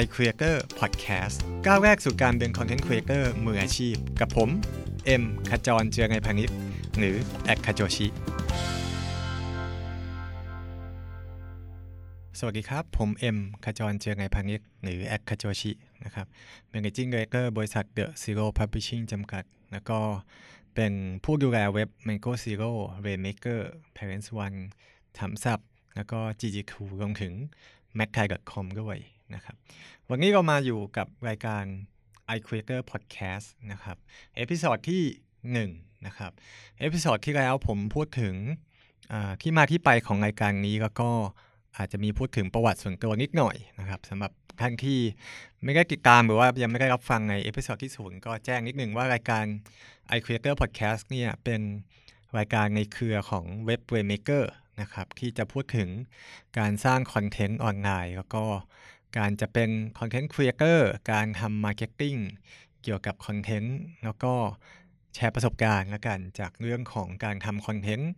[0.00, 4.48] iCreator Podcast ก้าวแรกสู่การเป็น Content Creator มืออาชีพ กับผม
[5.06, 6.50] เอ็มขจรเจียรนัยพานิช
[6.98, 7.14] หรือ
[7.44, 8.06] @khajochi
[12.38, 15.72] สวัสดีครับ ผมเอ็มขจรเจียรนัยพานิชหรือ @khajochi
[16.04, 16.26] นะครับ
[16.72, 19.98] Managing Director บริษัท The Zero Publishing จำกัด แล้วก็
[20.74, 20.92] เป็น
[21.24, 22.70] ผู้ดูแลเว็บ Mango Zero
[23.04, 23.60] Rainmaker
[23.96, 24.56] Parents One
[25.18, 27.32] Thumbsup แล้วก็ GGQ รวมถึง
[27.98, 28.96] m a c k a i c o m ด้วย
[29.34, 29.56] นะครับ
[30.10, 31.64] วันนี้เรามาอยู่กับรายการ
[32.36, 33.96] iCreator Podcast นะครับ
[34.36, 35.02] episode ที่
[35.70, 36.32] 1นะครับ
[36.80, 38.34] episode ที่แล้วผมพูดถึง
[39.42, 41.10] ที่มาที่ไปของรายการนี้แล้วก็
[41.76, 44.98] อาจจะมีพูดถึงประวัติส่วนตัวนิดหน่อยนะครับสำหรับท่านที่
[45.64, 49.44] ไม่ได้ติดตามหรือว่ายังไม่ได้รับฟังใน episode ที่ศูนย์ก็แจ้งนิดหนึ่งว่ารายการ
[50.16, 51.60] iCreator Podcast เนี่ยเป็น
[52.38, 54.44] รายการในเครือของเว็บ Rainmaker
[54.80, 55.88] นะครับที่จะพูดถึง
[56.58, 58.44] การสร้าง content online แล้วก็
[59.18, 62.16] การจะเป็น content creator การทำ marketing
[62.82, 64.34] เกี่ยวกับ content แล้วก็
[65.14, 68.10] แชร์ประสบการณ์แล้วกันจากเรื่องของการทำ content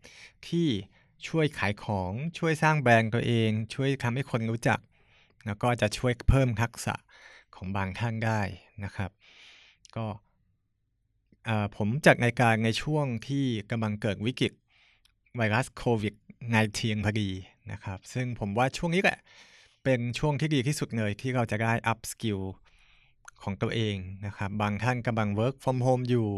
[0.49, 0.69] ที่
[1.29, 4.79] ช่วยขายของช่วยสร้างแบรนด์ตัวเอง ช่วยทำให้คนรู้จัก
[5.47, 6.95] แล้วก็จะช่วยเพิ่มทักษะ
[7.57, 8.41] ของบางท่านได้
[8.85, 9.11] นะครับ
[9.97, 10.07] ก็
[11.77, 14.53] ผมจัดรายการในช่วงที่กำลังเกิดวิกฤต
[15.37, 16.15] ไวรัสโควิด
[16.59, 17.31] -19 พอดี
[17.73, 19.19] นะครับ ซึ่งผมว่าช่วงนี้แหละ
[19.85, 22.41] เป็นช่วงที่ดีที่สุดเลยที่เราจะได้ up skill
[23.43, 26.29] ของตัวเองนะครับ บางท่านกำลัง work from home อยู่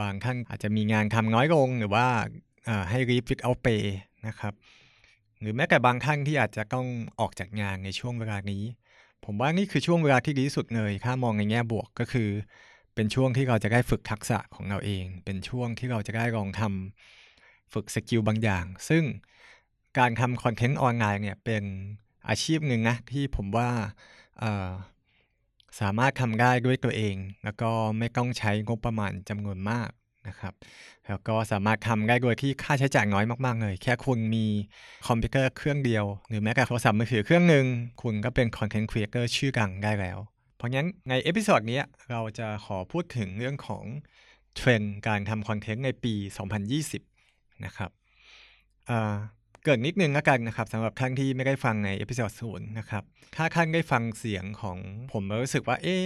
[0.00, 2.06] บางท่านอาจจะมีงานทำน้อยลงหรือว่า
[2.90, 3.66] ให้ leave without pay
[4.26, 4.54] นะครับ
[5.40, 6.86] หรือแม้แต่บางท่านที่อาจจะต้อง
[7.20, 8.64] ออกจากงานในช่วงเวลานี้
[9.24, 12.28] ผมว่านี่คือช่วงเวลาที่ดีที่สุดเลยถ้ามองในแง่บวกก็คือ
[12.94, 19.04] เป็นช่วงที่เราจะได้ฝึกทักษะของเราเอง เป็นช่วงที่เราจะได้ลองทำฝึก skill บางอย่าง ซึ่ง
[19.98, 21.64] การทำคอนเทนต์ออนไลน์เนี่ยเป็น
[22.28, 23.68] อาชีพหนึ่งนะที่ผมว่า
[25.80, 29.90] สามารถทำได้ด้วยตัวเอง แล้วก็ไม่ต้องใช้งบประมาณจำนวนมาก
[30.28, 30.54] นะครับ
[31.06, 34.46] แล้วก็สามารถทำได้โดยที่ค่าใช้จ่ายน้อยมาก ๆ เลย แค่คุณมี
[35.06, 37.66] คอมพิวเตอร์เครื่องเดียว หรือแม้แต่โทรศัพท์มือถือเครื่องหนึ่ง
[38.02, 40.18] คุณก็เป็น content creator ชื่อดังได้แล้ว
[40.56, 41.80] เพราะงั้นใน episode นี้
[42.10, 43.84] เราจะขอพูดถึงเรื่องของ
[44.56, 46.14] เทรนด์การทำคอนเทนต์ในปี
[46.88, 47.90] 2020 นะครับ
[49.64, 53.02] เกริ่นนิดนึงแล้วกันนะครับสำหรับท่านที่ไม่ได้ฟังใน episode ศูนย์นะครับ
[53.36, 54.78] ถ้าท่านได้ฟังเสียงของ
[55.12, 56.04] ผมรู้สึกว่า เอ๊ะ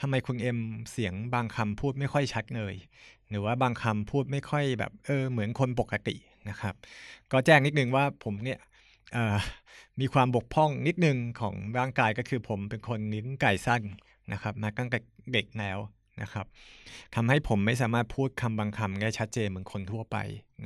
[0.00, 0.58] ทำไมคุณเอ็ม
[0.92, 2.74] เสียงบางคำพูดไม่ค่อยชัดเลย
[3.30, 6.16] หรือว่าบางคำพูดไม่ค่อยแบบเออเหมือนคนปกติ
[6.48, 6.74] นะครับ
[7.32, 8.58] ก็แจ้งนิดนึงว่าผมเนี่ย
[10.00, 13.82] มีความบกพร่องนิดนึงของร่างกายก็คือผมเป็นคนนิ้นไก่สั้น
[14.32, 14.98] นะครับมาตั้งแต่
[15.32, 15.78] เด็กแล้ว
[16.22, 16.46] นะครับ
[17.14, 20.16] ทำให้ผมไม่สามารถพูดคำบางคำได้ชัดเจนเหมือนคนทั่วไป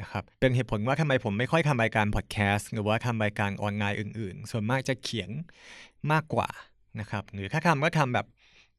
[0.00, 5.30] นะครับเป็นเหตุผลว่าทำไมผมไม่ค่อยทำรายการพอดแคสต์หรือว่าทำรายการออนไลน์อื่น ๆ ส่วนมากจะเขียน
[6.12, 6.48] มากกว่า
[7.00, 8.26] นะครับหรือถ้าทำก็ทำแบบ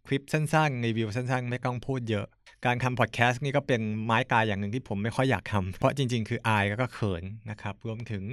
[0.07, 2.25] คลิปสั้นๆรีวิวสั้นๆ ไม่ต้องพูดเยอะ
[2.65, 8.23] การทำพอดแคสต์นี่ก็เป็นไม้กายอย่างหนึ่งที่ผมไม่ค่อยอยากทำเพราะจริง ๆ คืออายแล้วก็เขินนะครับรวมถึง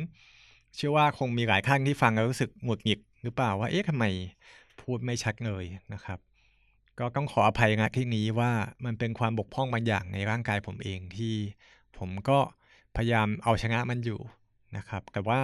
[0.77, 4.05] เชื่อว่าคงมีหลายท่านที่ฟังแล้วรู้สึกหงุดหงิดหรือเปล่าว่าเอ๊ะทำไม
[4.83, 6.19] พูดไม่ชัดเลยนะครับ
[6.99, 8.51] ก็ต้องขออภัยนะที่นี้ว่า
[8.85, 11.35] มันเป็นความบกพร่องบางอย่างในร่างกายผมเองที่
[11.99, 12.39] ผมก็
[12.97, 14.21] พยายามเอาชนะมันอยู่
[14.77, 15.41] นะครับ แต่ว่า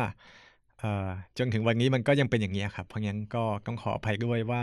[1.38, 4.62] จนถึงวันนี้มันก็ยังเป็นอย่างนี้ครับ เพราะงั้นก็ต้องขออภัยด้วยว่า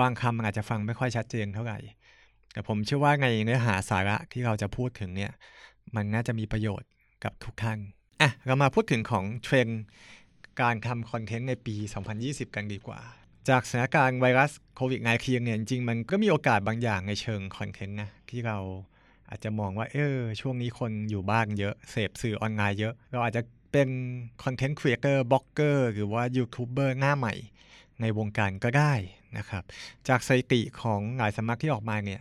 [0.00, 1.78] บางคำมันอาจจะฟังไม่ค่อยชัดเจนเท่าไหร่
[2.52, 5.32] แต่ผมเชื่อว่าในเนื้อหาสาระที่เราจะพูดถึงเนี่ย
[5.94, 6.90] มันน่าจะมีประโยชน์
[7.24, 7.78] กับทุกท่าน
[8.20, 9.82] อะเรามาพูดถึงของเทรนด์
[10.60, 11.74] การทำคอนเทนต์ในปี
[12.16, 13.00] 2020 กันดีกว่า
[13.48, 18.58] จากสถานการณ์ไวรัสโควิด -19 เนี่ยจริงๆ มันก็มีโอกาสบางอย่างในเชิงคอนเทนต์นะที่เรา
[19.30, 23.42] อาจจะมองว่าเออช่วงนี้คนอยู่บ้านเยอะเสพสื่อออนไลน์เยอะ เราอาจจะ
[23.72, 23.88] เป็น
[24.44, 27.34] content creator บล็อกเกอร์หรือว่ายูทูบเบอร์หน้าใหม่
[28.00, 28.92] ในวงการก็ได้
[29.38, 29.62] นะครับ
[30.08, 32.20] จากสถิติของหลายสมัครที่ออกมาเนี่ย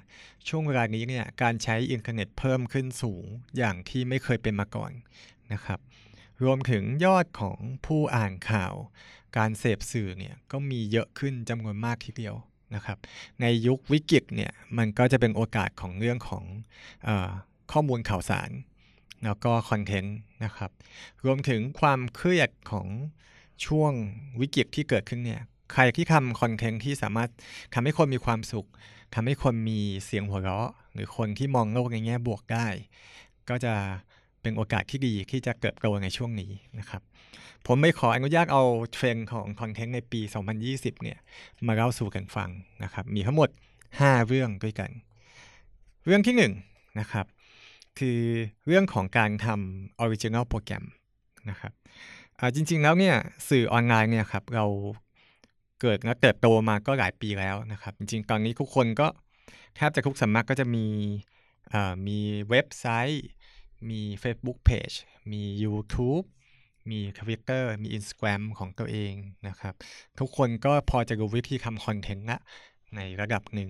[0.50, 3.26] ช่วงเวลานี้เนี่ยการใช้อินเทอร์เน็ตเพิ่มขึ้นสูง
[3.58, 4.92] อย่างที่ไม่เคยเป็นมาก่อน
[5.54, 5.80] นะครับ
[6.44, 8.74] รวมถึงยอดของผู้อ่านข่าว
[9.38, 12.36] การเสพสื่อเนี่ยก็มีเยอะขึ้นจำนวนมากทีเดียว
[12.76, 12.98] นะครับ
[13.42, 16.44] ในยุควิกฤตเนี่ยมันก็จะเป็นโอกาสของเรื่องของ
[17.08, 17.10] อ
[17.72, 18.50] ข้อมูลข่าวสาร
[19.24, 20.72] แล้วก็คอนเทนต์นะครับ
[21.26, 22.88] รวมถึงความเครียดของ
[23.66, 23.92] ช่วง
[24.42, 25.42] วิกฤตที่เกิดขึ้นเนี่ย
[25.74, 27.30] ใครที่ทำคอนเทนต์ที่สามารถ
[27.74, 28.68] ทำให้คนมีความสุข
[29.16, 32.68] ทำให้คนมีเสียงหัวเราะ หรือคนที่มองโลกในแง่บวกได้
[33.50, 33.74] ก็จะ
[34.42, 37.02] เป็นโอกาสที่ดีที่จะเกิดโตในช่วงนี้นะครับ
[37.66, 40.22] ผมไม่ขออนุญาตเอาเทรนด์ของคอนเทนต์ในปี
[40.62, 41.18] 2020 เนี่ย
[41.68, 42.50] มาเล่าสู่กันฟัง
[42.84, 43.50] นะครับ มีทั้งหมด
[43.90, 44.90] 5 เรื่องด้วยกัน
[46.06, 46.44] เรื่องที่1น
[47.00, 47.26] นะครับ
[48.00, 48.20] คือ
[48.68, 50.86] เรื่องของการทำออริจินัลโปรแกรม
[51.50, 51.74] นะครับ
[52.56, 53.16] จริงๆแล้วเนี่ย
[53.50, 54.66] สื่อออนไลน์เนี่ยครับเรา
[55.82, 59.08] เกิดและเติบโตมาก็หลายปีแล้วนะครับ จริงๆ ตอนนี้ทุกคนก็
[59.76, 60.86] แทบจะทุกสำนักก็จะมี
[62.08, 62.18] มี
[62.50, 63.26] เว็บไซต์
[63.90, 64.96] มี Facebook Page
[65.32, 66.26] มี YouTube
[66.92, 69.14] มี Twitter มี Instagram ของตัวเอง
[69.48, 69.74] นะครับ
[70.20, 72.40] ทุกคนก็พอจะรู้วิธีทำคอนเทนต์ละ
[72.96, 73.70] ในระดับหนึ่ง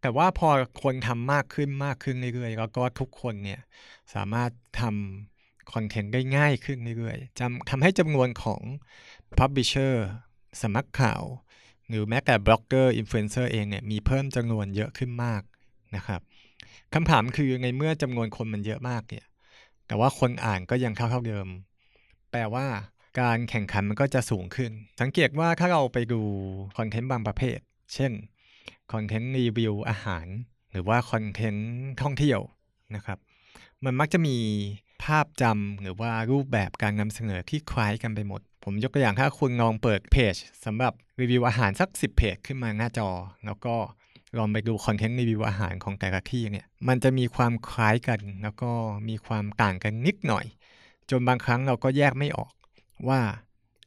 [0.00, 0.48] แต่ว่าพอ
[0.82, 3.60] คนทำมากขึ้นมากขึ้นเรื่อยๆ แล้วก็ทุกคนเนี่ย
[4.14, 4.50] สามารถ
[4.80, 8.60] ทำคอนเทนต์ได้ง่ายขึ้นเรื่อยๆจนทำให้จำนวนของ
[9.38, 9.94] Publisher
[10.62, 11.22] สำนักข่าว
[11.88, 15.42] หรือแม้แต่บล็อกเกอร์อินฟลูเอนเซอร์เองเนี่ยมีเพิ่มจำนวนเยอะขึ้นมาก
[15.96, 16.20] นะครับ
[16.98, 19.24] คำถามคือในเมื่อจำนวนคนมันเยอะมากเนี่ย
[19.86, 21.46] แต่ว่าคนอ่านก็ยังเท่าเดิม
[22.30, 22.66] แปลว่า
[23.20, 24.70] การแข่งขันมันก็จะสูงขึ้น
[25.00, 26.20] สังเกตว่าถ้าเราไปดู
[26.78, 27.58] คอนเทนต์บางประเภท
[27.94, 28.12] เช่น
[28.92, 30.26] คอนเทนต์รีวิวอาหาร
[30.72, 31.70] หรือว่าคอนเทนต์
[32.02, 32.40] ท่องเที่ยว
[32.94, 33.18] นะครับ
[33.84, 34.36] มันมักจะมี
[35.04, 40.34] ภาพจำหรือว่ารูปแบบการนำเสนอที่คล้ายกันไปหมด ผมยกตัวอย่างถ้าคุณลองเปิดเพจ
[40.64, 43.08] สำหรับรีวิวอาหารสัก 10 เพจขึ้นมาหน้าจอ
[43.46, 43.76] แล้วก็
[44.38, 48.70] ลองไปดูคอนเทนต์รีวิวอาหารของแต่ละที่เนี่ยมันจะมีความคล้ายกันแล้วก็
[49.08, 50.44] มีความต่างกันนิดหน่อย
[51.10, 52.52] จนบางครั้งเราก็แยกไม่ออก
[53.08, 53.20] ว่า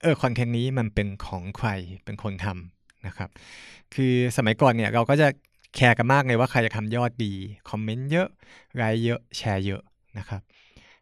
[0.01, 1.69] เออคอนเทนต์นี้มันเป็นของใคร
[2.05, 3.29] เป็นคนทำนะครับ
[3.93, 5.27] คือสมัยก่อนเนี่ยเราก็จะ
[5.75, 7.33] care กันมากเลยว่าใครจะทำยอดดี
[7.69, 8.27] คอมเมนต์เยอะ
[8.75, 9.81] ไลค์เยอะแชร์เยอะ
[10.17, 10.41] นะครับ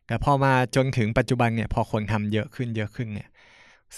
[0.08, 3.30] แต่พอมาจนถึงปัจจุบันเนี่ยพอคนทำเยอะขึ้นเยอะขึ้นเนี่ย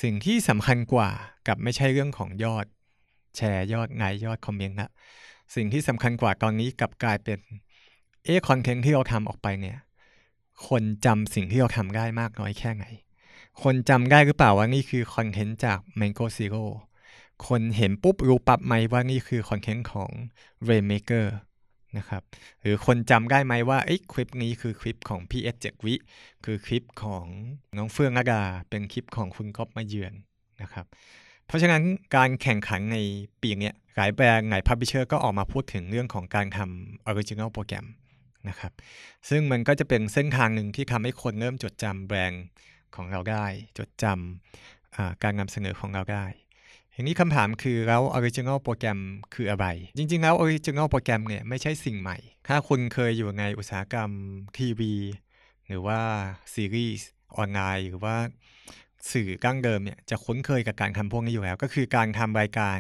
[0.02, 1.10] สิ่งที่สำคัญกว่า
[1.48, 2.66] กลับไม่ใช่เรื่องของยอด
[3.38, 4.90] แชร์ยอดไลค์ยอดคอมเมนต์นะ
[5.56, 7.40] สิ่งที่สำคัญกว่าตอนนี้กลับกลายเป็น
[8.26, 9.78] เอ๊ะคอนเทนต์ที่เราทำออกไปเนี่ย
[10.68, 12.86] คนจำสิ่งที่เราทำได้มากน้อยแค่ไหน
[13.64, 16.66] คนจำได้หรือเปล่าว่านี่คือคอนเทนต์จาก Mango Zero
[17.48, 20.10] คนเห็นปุ๊บรู้ปั๊บไหมว่านี่คือคอนเทนต์ของ
[20.68, 21.26] Rainmaker
[21.98, 22.24] นะครับ
[22.62, 25.96] หรือคนจำได้ไหมว่าไอ้คลิปนี้คือคลิปของพี่เอ็ดเจ็ดวิ
[26.46, 27.26] คือคลิปของ
[27.78, 30.14] น้องเฟื่องลดาเป็นคลิปของคุณกอล์ฟมาเยือน
[30.62, 30.86] นะครับ
[31.50, 31.84] เพราะฉะนั้น
[32.16, 32.98] การแข่งขันใน
[33.42, 37.86] ปีนี้หลายแบรนด์หลาย publisher ก็ออกมาพูดถึงเรื่องของการทำ original program
[38.50, 38.72] นะครับ
[39.30, 42.44] ซึ่งมันก็จะเป็นเส้นทางหนึ่งที่ทำให้คนเริ่มจดจำแบรนด์
[42.96, 43.46] ของเราได้
[43.78, 46.26] จดจำการนำเสนอของเราได้
[46.94, 49.00] ทีนี้คำถามคือแล้ว Original โปรแกรม
[49.34, 49.68] คืออะไร
[49.98, 52.18] จริง ๆ แล้ว Original โปรแกรมเนี่ยไม่ใช่สิ่งใหม่
[52.48, 54.10] ถ้าคุณเคยอยู่ในอุตสาหกรรม
[54.58, 54.94] ทีวี
[55.68, 56.00] หรือว่า
[56.54, 57.08] ซีรีส์
[57.38, 58.16] ออนไลน์ หรือว่า
[59.12, 62.80] สื่อดั้งเดิมเนี่ยจะคุ้นเคยกับการทำพวกนี้อยู่แล้ว ก็คือการทำรายการ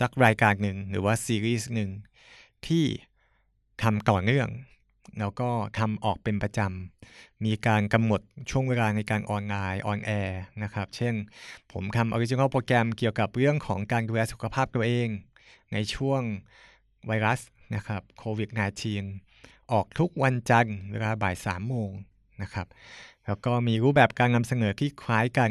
[0.00, 1.90] สักรายการหนึ่งหรือว่าซีรีส์หนึ่ง
[2.66, 2.84] ที่
[3.82, 4.48] ทำต่อเนื่อง
[5.18, 8.20] แล้วก็ทำออกเป็นประจำ มีการกำหนด
[8.50, 11.14] ช่วงเวลาในการออนไลน์ on air นะครับ เช่น
[11.72, 15.08] ผมทำ original program เกี่ยวกับเรื่องของการดูแลสุขภาพตัวเอง
[15.72, 16.22] ในช่วง
[17.06, 17.40] ไวรัส
[17.74, 18.50] นะครับโควิด
[19.10, 21.90] -19 ออกทุกวันจันทร์เวลาบ่าย3โมง
[22.42, 22.66] นะครับ
[23.26, 25.50] แล้วก็มีรูปแบบการนำเสนอที่คล้ายกัน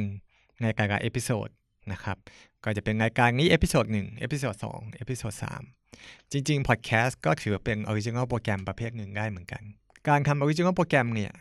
[0.62, 1.48] ในแต่ละ episode
[1.92, 2.18] นะครับ
[2.64, 5.34] ก็จะเป็นรายการนี้ episode 1 episode 2 episode
[5.82, 9.64] 3จริงๆ พอดแคสต์ก็ถือเป็น original program ประเภทหนึ่งได้เหมือนกัน
[10.08, 11.32] การทำ original program เนี่ย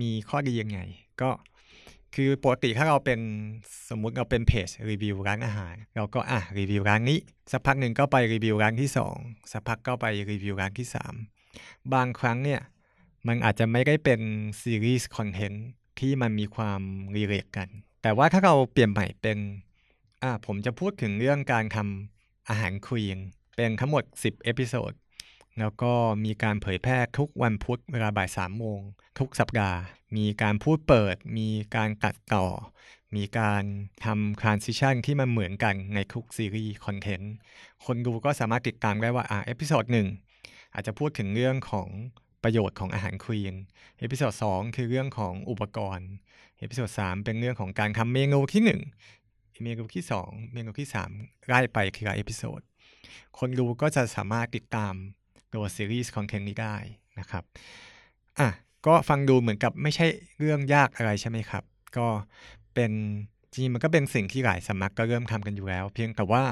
[0.00, 0.78] มีข้อดียังไง
[1.20, 1.30] ก็
[2.14, 3.20] คือปกติถ้าเราเป็น
[3.88, 7.18] สมมุติเราเป็นเพจรีวิวร้านอาหาร เราก็อะรีวิวร้านนี้
[7.52, 8.90] สักพักหนึ่งก็ไปรีวิวร้านที่
[9.20, 10.86] 2 สักพักก็ไปรีวิวร้านที่
[11.38, 12.60] 3 บางครั้งเนี่ย
[13.28, 14.20] มันอาจจะไม่ได้เป็น
[14.62, 15.66] series content
[16.00, 16.80] ที่มันมีความ
[17.16, 17.68] relate กัน
[18.02, 19.38] แต่ว่าถ้าเราเปลี่ยนใหม่เป็น
[20.22, 23.18] อะผมจะพูดถึงเรื่องการทำอาหาร clean
[23.56, 24.92] เป็นทั้งหมด 10 episode
[25.58, 25.92] แล้วก็
[26.24, 28.80] มีการเผยแพร่ทุกวันพุธเวลาบ่าย3โมง
[29.18, 29.78] ทุกสัปดาห์
[30.16, 32.46] มีการพูดเปิด มีการตัดต่อ
[33.16, 33.62] มีการ
[34.04, 37.32] ทำ transition ที่มันเหมือนกันในทุก series content
[37.84, 40.08] คนดูก็สามารถติดตามได้ว่าอ่า episode หนึ่ง
[40.74, 41.88] อาจจะพูดถึงเรื่องของ
[42.44, 43.54] ประโยชน์ของอาหาร clean
[43.98, 46.10] episode 2คือเรื่องของอุปกรณ์
[46.58, 48.62] episode 3เป็นเรื่องของการทำเมนูที่
[49.06, 52.60] 1 เมนูที่ 2 เมนูที่ 3 ไล่ไปคือ episode
[53.38, 54.94] คนดูก็จะสามารถติดตาม
[55.54, 56.76] ตัว series content นี้ได้
[57.18, 57.44] นะครับ
[58.38, 58.48] อะ
[58.86, 60.06] ก็ฟังดูเหมือนกับไม่ใช่
[60.38, 61.64] เรื่องยากอะไรใช่ไหมครับ
[61.96, 62.06] ก็
[62.74, 62.92] เป็น
[63.52, 66.44] จริงมันก็เป็นสิ่งที่หลายสำนักก็เริ่มทำกันอยู่แล้ว เพียงแต่ว่า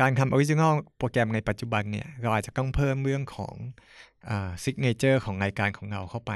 [0.00, 3.54] การทำ original program ในปัจจุบันเนี่ย เราอาจจะต้องเพิ่มเรื่องของ
[4.62, 6.32] signature ของรายการของเราเข้าไป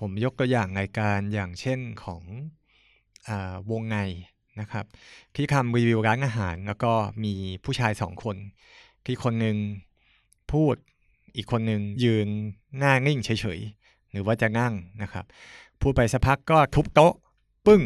[0.00, 2.22] ผมยกตัวอย่างรายการอย่างเช่นของ
[3.28, 3.30] อ
[3.70, 3.98] วงไง
[4.60, 4.84] นะครับ
[5.36, 6.92] ที่ทำรีวิวร้านอาหาร แล้วก็
[7.24, 8.36] มีผู้ชายสองคน
[9.06, 9.56] ที่คนหนึ่ง
[10.52, 10.74] พูด
[11.36, 12.28] อีกคนหนึ่งยืน
[12.78, 15.24] หน้านิ่งเฉยๆ หรือว่าจะนั่งนะครับ
[15.80, 17.14] พูดไปสักพักก็ทุบโต๊ะ
[17.66, 17.82] ปึ้ง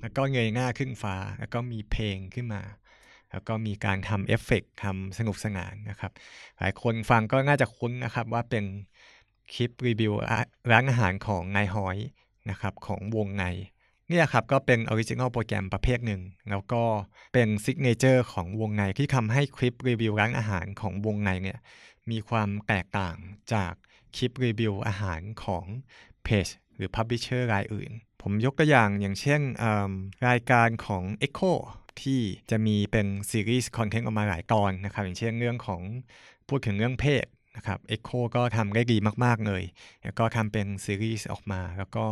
[0.00, 2.62] แล้วก็เงยหน้าขึ้นฟ้า แล้วก็มีเพลงขึ้นมา
[3.32, 6.12] แล้วก็มีการทำเอฟเฟกทำสนุกสนานนะครับ
[6.58, 8.64] หลายคนฟังก็น่าจะคุ้นนะครับว่าเป็น
[9.52, 10.12] คลิปรีวิว
[10.70, 11.96] ร้านอาหารของนายหอย
[12.50, 13.44] นะครับของวงใน
[14.08, 16.82] เนี่ยครับก็เป็น original โปรแกรมประเภทหนึ่ง แล้วก็
[17.34, 21.58] เป็น signature ของวงในที่ทำให้คลิปรีวิวร้านอาหารของวงในเนี่ย
[22.10, 23.16] มีความแตกต่าง
[23.52, 23.72] จาก
[24.16, 25.64] คลิปรีวิวอาหารของ
[26.24, 26.46] เพจ
[26.76, 27.90] หรือ publisher รายอื่น
[28.22, 29.40] ผมยกตัวอย่างอย่างเช่น
[30.28, 31.52] รายการของ Echo
[32.02, 32.20] ที่
[32.50, 35.80] จะมีเป็นซีรีส์ content ออกมาหลายตอนนะครับ อย่างเช่นเรื่องของ
[36.48, 39.62] พูดถึงเรื่องเพศนะครับ Echo ก็ทำได้ดีมาก ๆ เลย
[40.02, 42.04] แล้วก็ทำเป็นซีรีส์ออกมา แล้วก็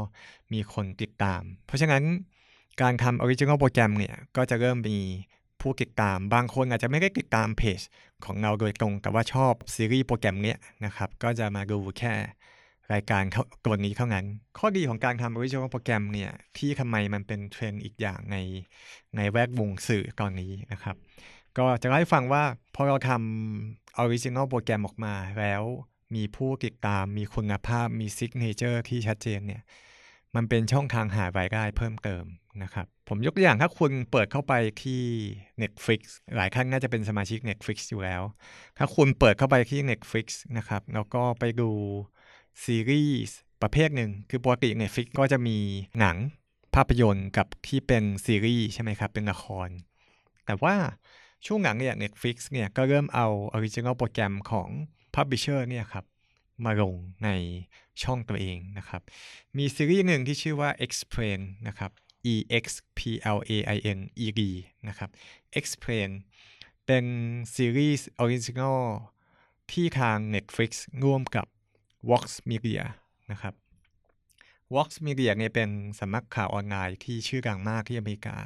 [0.53, 2.05] มีคนติดตาม เพราะฉะนั้น
[2.81, 4.99] การทำ original โปรแกรมเนี่ย ก็จะเริ่มมี
[5.61, 7.81] ผู้ติดตาม บางคนอาจจะไม่ได้ติดตามเพจ
[8.25, 12.15] ของเราโดยตรง แต่ว่าชอบซีรีส์โปรแกรมเนี้ยนะครับ ก็จะมาดูแค่
[12.95, 13.23] รายการ
[13.67, 14.27] ตัวนี้เท่านั้น
[14.59, 18.37] ข้อดีของการทำ original โปรแกรมเนี่ย ที่ทำไมมันเป็นเทรนด์อีกอย่างใน
[19.17, 20.97] ในแวดวงสื่อตอนนี้นะครับ
[21.59, 25.63] ก็จะเล่าให้ฟังว่าพอเราทำ original โปรแกรมออกมาแล้ว
[26.15, 29.63] มีผู้ติดตามมีคุณภาพมี signature ที่ชัดเจนเนี่ย
[30.37, 32.25] มันเป็นช่องทางหารายได้เพิ่มเติม
[32.63, 35.03] นะครับ ผมยกตัวอย่างถ้าคุณเปิดเข้าไปที่
[35.63, 36.01] Netflix
[36.37, 38.23] หลายท่านน่าจะเป็นสมาชิก Netflix อยู่แล้ว
[38.79, 40.27] ถ้าคุณเปิดเข้าไปที่ Netflix
[40.59, 41.71] นะครับ แล้วก็ไปดู
[42.65, 45.59] ซีรีส์ประเภทหนึ่ง คือปกติ Netflix ก็จะมี
[46.01, 46.17] หนัง
[46.75, 49.69] ภาพยนตร์กับที่เป็นซีรีส์ใช่ไหมครับ เป็นละคร
[50.47, 50.77] แต่ว่า
[51.47, 54.69] ช่วงหลังเนี่ย Netflix เนี่ยก็เริ่มเอา original โปรแกรมของ
[55.15, 56.05] Publisher เนี่ยครับ
[56.65, 57.31] มาลงใน
[58.03, 59.03] ช่องตัวเองนะครับ
[59.57, 61.91] มีซีรีส์หนึ่งที่ชื่อว่า Explained นะครับ
[62.33, 62.65] E X
[62.99, 63.01] P
[63.37, 64.41] L A I N E D
[64.89, 65.11] นะครับ
[65.59, 66.11] Explain
[66.87, 67.05] เป็น
[67.55, 68.83] ซีรีส์ออริจินอล
[69.73, 70.71] ที่ทาง Netflix
[71.05, 71.47] ร่วมกับ
[72.11, 72.83] Vox Media
[73.31, 73.55] นะครับ
[74.75, 78.37] Vox Media เนี่ยเป็นสำนักข่าวออนไลน์ที่ชื่อดังมากที่อเมริกา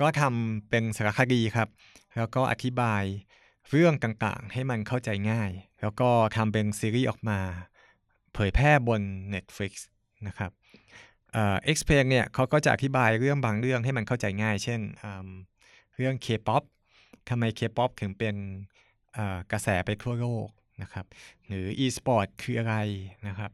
[0.00, 1.68] ก็ทำเป็นสารคดีครับ
[2.16, 3.02] แล้วก็อธิบาย
[3.70, 5.50] เรื่องต่างๆ ให้มันเข้าใจง่าย
[5.80, 7.38] แล้วก็ทำเป็นซีรีส์ออกมา
[8.34, 9.02] เผยแพร่บน
[9.34, 9.72] Netflix
[10.26, 10.50] นะครับ
[11.32, 14.80] เอ่อ Explain เนี่ยเขาก็จะอธิบายเรื่องบางเรื่องให้มันเข้าใจง่าย เช่น
[15.96, 16.62] เรื่อง K-POP
[17.28, 18.36] ทำไม K-POP ถึงเป็น
[19.52, 20.48] กระแสไปทั่วโลก
[20.82, 21.06] นะครับ
[21.46, 22.76] หรือ e-sport คืออะไร
[23.28, 23.50] นะครับ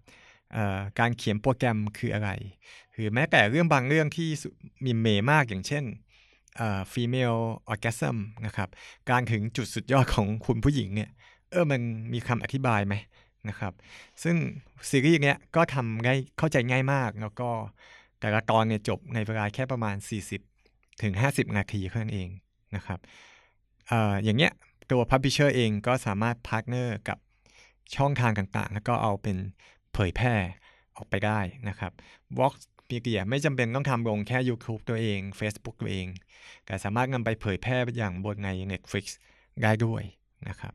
[0.98, 2.30] การเขียนโปรแกรมคืออะไร
[2.94, 4.28] หรือแม้แต่เรื่องบางเรื่องที่
[4.84, 5.84] มีเมมากอย่างเช่น
[6.92, 7.40] female
[7.72, 8.16] orgasm
[8.46, 8.68] นะครับ
[9.10, 11.10] การถึงจุดสุดยอดของคุณผู้หญิงเนี่ย
[11.50, 11.80] เออ มัน
[12.12, 12.94] มีคำอธิบายไหม
[13.48, 13.72] นะครับ
[14.22, 14.36] ซึ่ง
[14.90, 17.48] ซีรีส์เนี้ยก็ทำง่ายเข้าใจง่ายมาก แล้วก็
[18.20, 19.96] แต่ละตอนเนี่ยจบในเวลาแค่ประมาณ
[20.50, 22.28] 40 ถึง 50 นาทีเท่านั้นเอง
[22.76, 22.98] นะครับ
[23.90, 23.92] อ
[24.24, 24.52] อย่างเงี้ย
[24.90, 27.18] ตัว Publisher เองก็สามารถ partner กับ
[27.96, 29.36] ช่องทางต่างๆ แล้วก็เอาเป็น
[29.92, 30.34] เผยแพร่
[30.96, 31.92] ออกไปได้นะครับ
[32.38, 32.54] Vox
[32.90, 36.06] Media ไม่จำเป็นต้องทำลงแค่ YouTube ตัวเอง Facebook ตัวเอง
[36.66, 39.04] แต่สามารถนำไปเผยแพร่อย่างบนใน Netflix
[39.62, 40.02] ได้ด้วย
[40.48, 40.74] นะครับ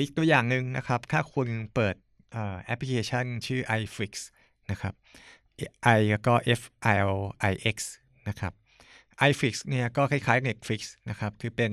[0.00, 1.96] อีกตัวอย่างหนึ่งนะครับ ถ้าคุณเปิด
[2.64, 4.12] แอปพลิเคชันชื่อ iFlix
[4.70, 4.94] นะครับ
[5.96, 6.62] i แล้วก็ f
[6.94, 7.16] i l
[7.50, 7.78] i x
[8.28, 8.52] นะครับ
[9.30, 11.72] iFlix เนี่ยก็คล้ายๆ Netflix นะครับ คือเป็น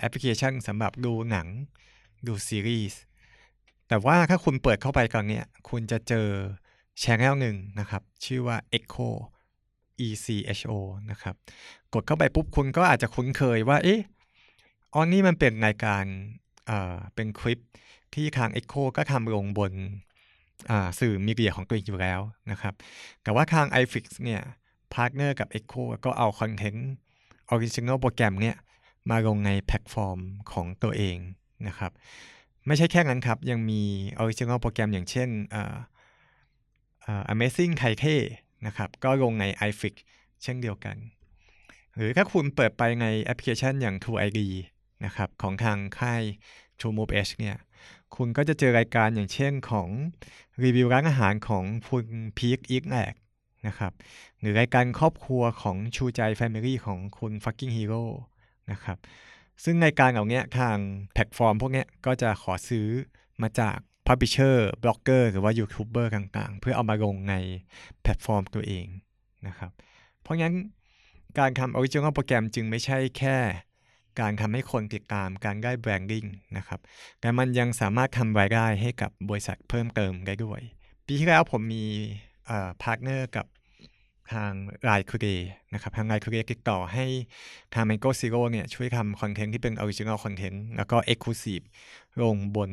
[0.00, 1.46] แอปพลิเคชันสำหรับดูหนัง
[2.26, 3.00] ดูซีรีส์
[3.88, 6.26] แต่ว่าถ้าคุณเปิดเข้าไปก่อนเนี่ย คุณจะเจอ
[7.02, 9.08] ชแนลหนึ่งนะครับ ชื่อว่า Echo
[10.06, 10.26] E C
[10.58, 10.72] H O
[11.10, 11.34] นะครับ
[11.94, 14.00] กดเข้าไปปุ๊บคุณก็อาจจะคุ้นเคยว่า เอ๊ะ
[14.94, 16.04] อ๋อนี่มันเป็นรายการ
[16.66, 17.58] เอ่อเป็นคลิป
[18.14, 19.72] ที่ทาง Echo ก็ทำลงบน
[21.00, 22.20] สื่อมีเดียของตัวเองอยู่แล้ว
[22.50, 22.74] นะครับ
[23.22, 24.42] แต่ว่าทาง iFix เนี่ย
[24.94, 28.56] partner กับ Echo ก็เอา content original โปรแกรมเนี่ย
[29.10, 30.18] มาลงในแพลตฟอร์ม
[30.52, 31.16] ของตัวเอง
[31.68, 31.92] นะครับ
[32.66, 33.82] ไม่ใช่แค่นั้นครับ ยังมี
[34.18, 35.28] original โปรแกรมอย่างเช่น
[37.32, 38.16] Amazing k a i k e
[38.66, 39.94] นะครับ ก็ลงใน iflix
[40.42, 40.96] เช่นเดียวกัน
[41.96, 44.40] หรือถ้าคุณเปิดไปในแอปพลิเคชันอย่าง True ID
[45.04, 46.22] นะครับของทางค่าย
[46.78, 47.56] True Move H เนี่ย
[48.16, 49.88] คุณก็จะเจอรายการอย่างเช่นของ
[50.64, 52.06] รีวิวร้านอาหารของคุณ
[52.38, 53.14] พีช อีทแหลก
[53.66, 53.92] นะครับ
[54.40, 58.04] หรือรายการครอบครัวของชูใจ Family ของคุณ ฟักกลิ้ง ฮีโร่
[58.70, 58.98] นะครับ
[59.64, 60.76] ซึ่งในการเหล่านี้ทาง
[61.12, 62.86] แพลตฟอร์มพวกนี้ก็จะขอซื้อ
[63.42, 63.76] มาจาก
[64.06, 67.34] Publisher บล็อกเกอร์หรือว่ายูทูบเบอร์ต่างๆ เพื่อเอามาลงใน
[68.02, 68.86] แพลตฟอร์มตัวเอง
[69.46, 69.70] นะครับ
[70.22, 70.54] เพราะงั้น
[71.38, 73.36] การทำ Original โปรแกรมจึงไม่ใช่แค่
[74.20, 76.24] การทำให้คนติดตามการได้ branding
[76.56, 76.80] นะครับ
[77.20, 80.60] แต่มันยังสามารถทำรายได้ให้กับบริษัทเพิ่มเติมได้ด้วย
[81.06, 81.84] ปีที่แล้วผมมี
[82.82, 83.46] partner กับ
[84.32, 84.52] ทาง
[84.84, 85.28] Line Today
[85.72, 87.06] นะครับทาง Line Today ติดต่อให้
[87.74, 91.64] ทาง Mango Zero เนี่ยช่วยทำ content ที่เป็น original content แล้วก็ Exclusive
[92.22, 92.70] ลงบน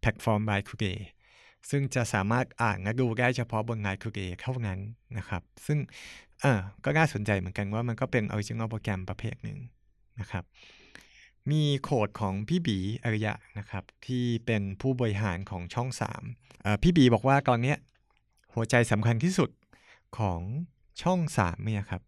[0.00, 0.98] แพลตฟอร์ม Line Today
[1.70, 4.78] ซึ่งจะสามารถอ่านและดูได้เฉพาะบน Line Today เท่านั้น
[5.18, 5.78] นะครับ ซึ่ง
[6.40, 9.58] เออก็น่าสนใจเหมือนกันว่ามันก็เป็น original โปรแกรมประเภทหนึ่ง
[10.20, 10.44] นะครับ
[11.50, 15.88] มีโค้ดของพี่บีอริยะนะครับที่เป็นผู้บริหารของช่อง
[16.34, 17.74] 3พี่บีบอกว่าตอนนี้
[18.54, 19.50] หัวใจสำคัญที่สุด
[20.18, 20.40] ของ
[21.02, 22.02] ช่อง3เนี่ยครับ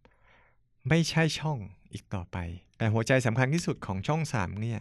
[0.89, 1.57] ไม่ใช่ช่อง
[1.93, 2.37] อีกต่อไป
[2.77, 4.79] แต่หัวใจสำคัญที่สุดของช่อง3เนี่ย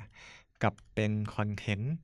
[0.62, 1.94] กับเป็นคอนเทนต์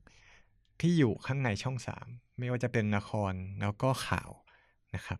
[0.81, 1.77] ที่อยู่ข้างในช่อง
[2.07, 4.29] 3ไม่ว่าจะเป็นละครแล้วก็ข่าว
[4.95, 5.19] นะครับ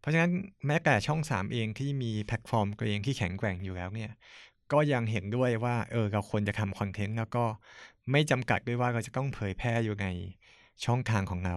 [0.00, 0.32] เพราะฉะนั้น
[0.66, 4.10] แม้แต่ช่อง3เองที่มีแพลตฟอร์มตัวเองที่แข็งแกร่งอยู่แล้วเนี่ย
[4.72, 7.44] ก็ยังเห็นด้วยว่าเออเราควรจะทำ content แล้วก็
[8.10, 10.06] ไม่จำกัดด้วยว่าเราจะต้องเผยแพร่อยู่ใน
[10.84, 11.56] ช่องทางของเรา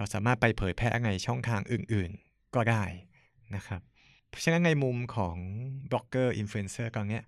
[0.00, 2.84] เราสามารถไปเผยแพร่ในช่องทางอื่นๆ ก็ได้
[3.54, 3.80] นะครับ
[4.28, 5.36] เพราะฉะนั้นในมุมของ
[5.90, 7.20] บล็อกเกอร์อินฟลูเอนเซอร์ตอนนี้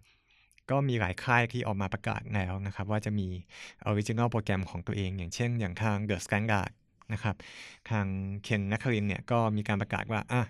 [0.71, 3.29] ก็มีหลายค่ายที่ออกมาประกาศแล้วนะครับ ว่าจะมี
[3.85, 6.71] original โปรแกรมของตัวเอง อย่างเช่น อย่างทาง The Standard
[7.13, 7.37] นะครับ
[7.91, 8.07] ทาง
[8.45, 10.43] เคนนักครินเนี่ยก็มีการประกาศว่าอะ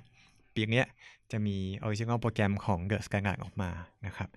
[0.54, 0.82] ปีนี้
[1.32, 3.70] จะมี original โปรแกรมของ The Standard ออกมา
[4.06, 4.28] นะครับ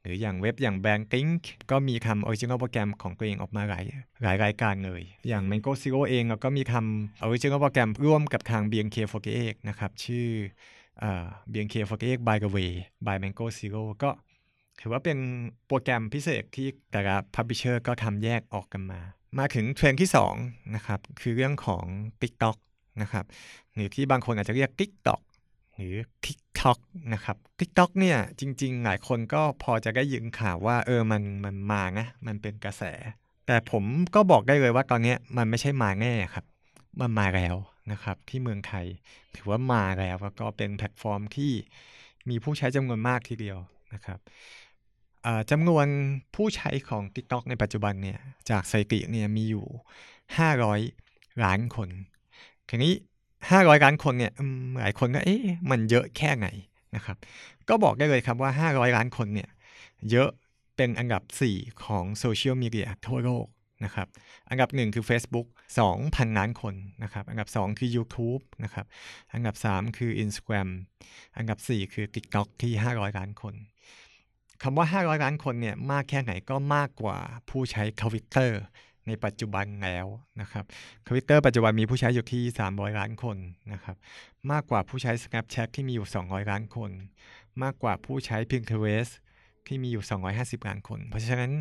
[0.00, 1.30] หรืออย่างเว็บอย่าง Banking
[1.70, 3.84] ก็มีทำออริจินอลโปรแกรมของตัวเองออกมาหลาย
[4.22, 10.28] หลายรายการเลย อย่าง Mango Zero เองเราก็มีทำ original โปรแกรมร่วมกับทาง BNK48 นะครับ ชื่อ
[11.00, 12.72] เอ่อ BNK48 by the way
[13.06, 14.10] by Mango Zero ก็
[14.80, 15.18] ถือว่าเป็น
[15.66, 19.00] โปรแกรมพิเศษที่แต่ละ Publisher ก็ทำแยกออกกันมา
[19.38, 21.84] มาถึงเทรนด์ที่2นะครับคือเรื่องของ
[22.22, 22.56] TikTok
[23.02, 23.24] นะครับ
[23.74, 25.20] หรือที่บางคนอาจจะเรียก TikTok
[25.76, 26.78] หรือ TikTok
[27.14, 32.82] นะครับ TikTok เนี่ยจริง ๆ หลายคนก็พอจะได้ยินข่าวว่า เออมันมันมานะมันเป็นกระแส
[33.46, 36.44] แต่ผมก็บอกได้เลยว่าตอนนี้มันไม่ใช่มาแน่ครับ
[37.00, 37.56] มันมาแล้ว
[37.92, 38.86] นะครับที่เมืองไทย
[39.36, 41.52] ถือว่ามาแล้วแล้วก็เป็นแพลตฟอร์มที่
[42.28, 43.58] มีผู้ใช้จำนวนมากทีเดียว
[43.94, 44.18] นะครับ
[45.50, 45.86] จำนวน
[46.34, 48.18] ผู้ใช้ของ TikTok ในปัจจุบันเนี่ย
[48.50, 49.66] จากสถิติเนี่ยมีอยู่
[50.54, 51.88] 500 ล้านคน
[52.68, 52.92] ทีนี้
[53.48, 54.32] 500 ล้านคนเนี่ย
[54.80, 56.46] หลายคนก็เอ๊ะมันเยอะแค่ไหน
[56.96, 57.16] นะครับ
[57.68, 59.48] ก็บอกได้เลยครับว่า 500 ล้านคนเนี่ย
[60.10, 60.30] เยอะ
[60.76, 61.22] เป็นอันดับ
[61.54, 63.46] 4 ของโซเชียลมีเดียทั่วโลก
[63.84, 64.08] นะครับ
[64.50, 65.46] อันดับ 1 คือ Facebook
[65.88, 68.86] 2,000 ล้านคนนะครับ อันดับ 2 คือ YouTube นะครับ
[69.34, 70.68] อันดับ 3 คือ Instagram
[71.36, 73.54] อันดับ 4 คือ TikTok ที่ 500 ล้านคน
[74.62, 78.60] คำว่า 500 ล้านคนเนี่ยมากแค่ไหนก็มากกว่าผู้ใช้ทวิตเตอร์
[79.06, 80.06] ในปัจจุบันแล้ว
[80.40, 80.64] นะครับ
[81.08, 83.36] ทวิตเตอร์ปัจจุบันมีผู้ใช้อยู่ที่ 300 ล้านคน
[83.72, 83.96] นะครับ
[84.52, 86.90] มากกว่าผู้ใช้ Snapchat ที่มีอยู่ 200 ล้านคน
[87.62, 89.12] มากกว่าผู้ใช้ Pinterest
[89.66, 90.04] ที่มีอยู่
[90.36, 91.52] 250 ล้านคน เพราะฉะนั้น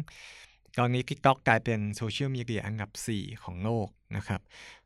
[0.77, 4.41] ตอนนี้ TikTok กลายเป็นโซเชียลมีเดียอันดับ 4 ของโลกนะครับ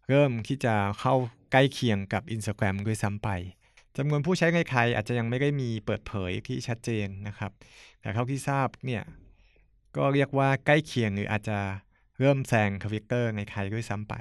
[0.07, 1.15] เริ่มที่จะเข้า
[1.51, 3.29] ใกล้เคียงกับ Instagram ด้วยซ้ำไป
[3.97, 7.51] จำนวนผู้ใช้ในไทยอาจจะยังไม่ได้มีเปิดเผยที่ชัดเจนนะครับ
[8.01, 9.03] แต่เท่าที่ทราบเนี่ย
[9.97, 11.59] ก็เรียกว่าใกล้เคียงหรืออาจจะ
[12.19, 14.13] เริ่มแซงทวิตเตอร์ในไทยด้วยซ้ำไป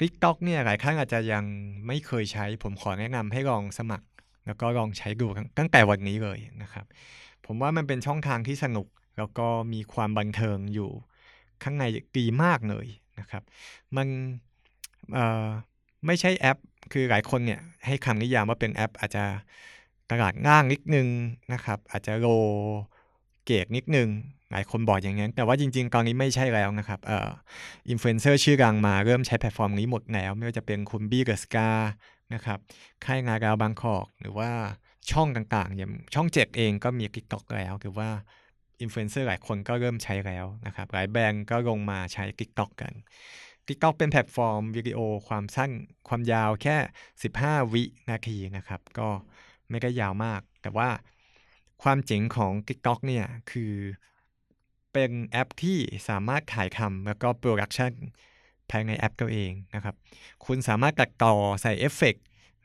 [0.00, 1.44] TikTok เนี่ยหลายครั้งอาจจะยัง
[1.86, 4.06] ไม่เคยใช้ผมขอแนะนำให้ลองสมัคร
[4.46, 5.26] แล้วก็ลองใช้ดู
[5.58, 6.86] ตั้งแต่วันนี้เลยนะครับ
[7.46, 8.86] ผมว่ามันเป็นช่องทางที่สนุก
[9.18, 10.90] แล้วก็มีความบันเทิงอยู่
[11.62, 11.84] ข้างใน
[12.18, 12.86] ดีมากเลย
[13.20, 13.42] นะครับ
[13.96, 14.08] มัน
[16.06, 16.58] ไม่ใช่แอป
[16.92, 19.24] คือหลายคนเนี่ยให้คำนิยามว่าเป็นแอป อาจจะ
[20.10, 21.06] ตลาดล่างนิดนึง
[21.52, 22.26] นะครับ อาจจะ low
[23.44, 24.08] grade นิดนึง
[24.52, 27.28] หลายคนบอกอย่างนั้นแต่ว่าจริง ๆ ตอนนี้ไม่ใช่แล้วนะครับเอ่อ
[27.90, 31.68] อินฟลูเอนเซอร์ชื่อดังมาเริ่มใช้แพลตฟอร์มนี้หมดแล้ว ไม่ว่าจะเป็นคุณบี้ เดอะสกา
[32.34, 32.58] นะครับ
[33.04, 34.50] ค่ายงากาวบางกอกหรือว่า
[35.10, 38.08] ช่องต่างๆอย่างช่องเจ็ดเองก็มีติ๊กต็อกแล้วหรือว่า
[38.80, 42.92] อินฟลูเอนเซอร์หลายคนก็เริ่มใช้แล้วนะครับหลายแบรนด์ก็ลงมาใช้ติ๊กต็อกกัน
[43.66, 45.70] TikTok เป็นแพลตฟอร์มวิดีโอความสั้น
[46.08, 46.76] ความยาวแค่
[47.24, 49.08] 15 วินาทีนะครับก็
[49.70, 50.88] ไม่ได้ยาวมาก แต่ว่า
[51.82, 53.72] ความเจ๋งของ TikTok เนี่ยคือ
[54.92, 57.92] เป็นแอปที่สามารถถ่ายทำแล้วก็ production
[58.70, 59.94] ภายในแอปตัวเองนะครับ
[60.46, 62.14] คุณสามารถตัดต่อใส่เอฟเฟกต์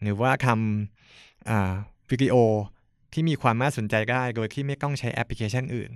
[0.01, 2.35] หรือว่าทำวิดีโอ
[3.13, 5.91] ที่มีความน่าสนใจได้โดยที่ไม่ต้องใช้แอปพลิเคชันอื่น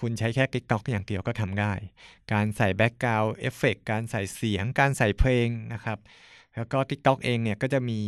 [0.00, 1.72] คุณใช้แค่ TikTok อย่างเดียวก็ทำได้
[2.32, 5.98] การใส่ background effect การใส่เสียง การใส่เพลงนะครับ
[6.56, 8.00] แล้วก็ TikTok เองเนี่ยก็จะมี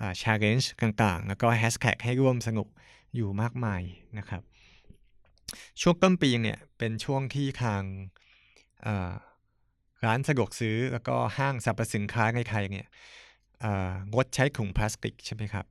[0.00, 2.68] อ่า challenge ต่างๆ แล้วก็แฮชแท็กให้ร่วมสนุก
[3.14, 3.82] อยู่มากมาย
[4.18, 4.42] นะครับ
[5.80, 7.82] ช่วงต้นปีเนี่ยเป็นช่วงที่ทาง
[10.04, 12.86] ร้านสะดวกซื้อแล้วก็ห้างสรรพสินค้าในไทยเนี่ย
[14.12, 15.66] งดใช้ถุงพลาสติกใช่ไหมครับ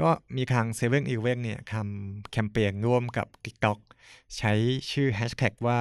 [0.00, 3.78] ก็มีทาง7 e เ e ่ e อเนี่ยทำแคมเปญร่วมกับ TikTok
[4.36, 4.52] ใช้
[4.90, 5.80] ชื่อแฮชแท็กว่า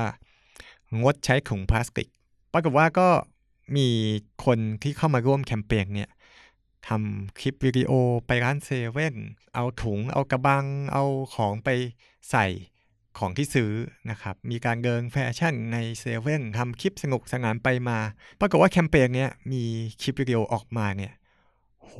[1.01, 2.07] งดใช้ถุงพลาสติก
[2.53, 3.09] ปรากฏว่าก็
[3.77, 3.87] มี
[4.45, 6.09] คนที่เข้ามาร่วมแคมเปญเนี่ย
[6.87, 7.91] ทำคลิปวิดีโอ
[8.27, 9.15] ไปร้านเซเว่น
[9.55, 11.03] เอาถุงเอากระบังเอา
[11.35, 11.69] ของไป
[12.31, 12.45] ใส่
[13.17, 13.71] ของที่ซื้อ
[14.09, 17.97] นะครับ มีการเดินแฟชั่นในเซเว่นทำคลิปสนุกสนานไปมา
[18.39, 19.63] ปรากฏว่าแคมเปญเนี้ยมี
[20.01, 21.13] คลิปวิดีโอออกมาเนี่ย
[21.81, 21.93] โห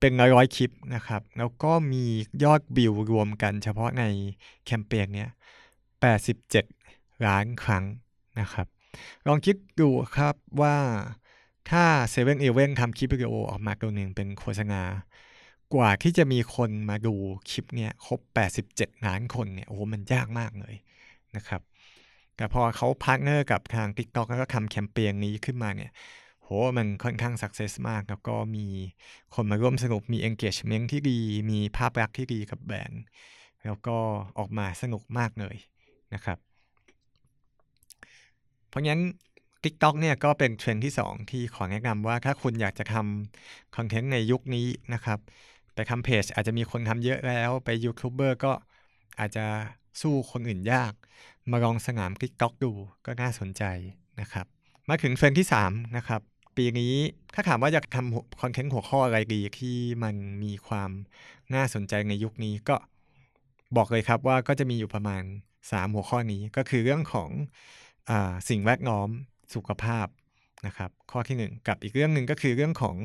[0.00, 2.04] เป็นร้อยๆคลิปนะครับ แล้วก็มี
[2.44, 4.04] ยอดบิวรวมกันเฉพาะใน
[4.64, 5.30] แคมเปญเนี้ย
[6.46, 7.84] 87 ล้านครั้ง
[8.40, 8.66] นะครับ
[9.26, 10.76] ลองคิดดูครับว่า
[11.70, 14.82] ถ้า7 e เ e ่ e ทำคลิปวิดีโอออกมาตัวหนึ่งเป็นโฆษณา
[15.74, 17.14] กว่าที่จะมีคนมาดู
[17.50, 18.20] คลิปเนี่ยครบ
[18.62, 20.74] 87 ล้านคนเนี่ยโอ้มันยากมากเลย
[21.36, 21.62] นะครับ
[22.36, 25.90] แต่พอเขา partner กับทาง TikTok แล้วก็ทำแคมเปญนี้ขึ้นมาเนี่ย
[26.42, 28.66] โหมันค่อนข้าง success มาก แล้วก็มี
[29.34, 33.02] คนมาร่วมสนุกมี engagement ที่ดี มีภาพลักษณ์ที่ดีกับแบรนด์
[33.64, 33.96] แล้วก็
[34.38, 35.56] ออกมาสนุกมากเลย
[36.14, 36.38] นะครับ
[38.68, 39.00] เพราะงั้น
[39.64, 45.18] TikTok เนี่ยก็เป็นเทรนด์ที่ 2 ที่ขอแนะนำว่าถ้าคุณอยากจะทำคอนเทนต์ในยุคนี้นะครับ
[45.74, 48.52] ไปทำเพจอาจจะมีคนทำเยอะแล้วไปยูทูบเบอร์ก็
[49.20, 49.46] อาจจะ
[50.00, 50.92] สู้คนอื่นยาก
[51.50, 52.72] มาลองสนาม TikTok ดู
[53.06, 53.62] ก็น่าสนใจ
[54.20, 54.46] นะครับ
[54.88, 56.20] มาถึงเทรนที่ 3 นะครับ
[56.56, 56.94] ปีนี้
[57.34, 60.90] ถ้าถามว่าอยากทำคอนเทนต์หัวข้ออะไรดีที่มันมีความ
[61.54, 62.76] น่าสนใจในยุคนี้ก็
[63.76, 65.22] บอกเลยครับว่าก็จะมีอยู่ประมาณ
[65.60, 67.30] 3 หัวข้อนี้ก็คือเรื่องของ
[68.10, 68.12] อ
[68.48, 69.08] สิ่งแวดล้อม
[69.54, 70.06] สุขภาพ
[70.66, 72.96] นะครับ ข้อที่ 1 กับอีกเรื่องหนึ่งก็คือเรื่องของ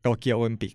[0.00, 0.74] โตเกียวโอลิมปิก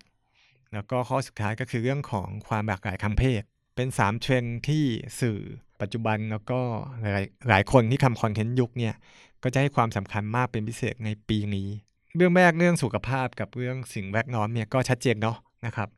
[0.74, 3.42] แล้วก็ข้อสุดท้ายก็คือเรื่องของความหลากหลายทางเพศ
[3.76, 4.84] เป็น 3 เทรนที่
[5.20, 5.40] สื่อ
[5.82, 6.60] ปัจจุบันแล้วก็
[7.02, 8.96] หลายหลายคนที่ทำคอนเทนต์ยุคเนี่ย
[9.44, 11.68] ก็จะให้ความสำคัญมากเป็นพิเศษในปีนี้
[12.16, 15.90] เรื่องแรกเรื่องสุขภาพกับเรื่องสิ่งแวดล้อมเนี่ยก็ชัดเจนเนาะนะครับ